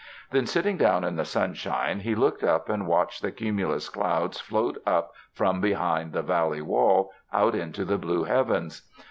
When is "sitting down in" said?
0.47-1.15